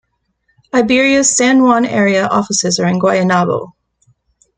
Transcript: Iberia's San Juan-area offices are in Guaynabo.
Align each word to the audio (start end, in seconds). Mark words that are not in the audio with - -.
Iberia's 0.73 1.29
San 1.37 1.61
Juan-area 1.61 2.25
offices 2.25 2.79
are 2.79 2.87
in 2.87 2.99
Guaynabo. 2.99 3.73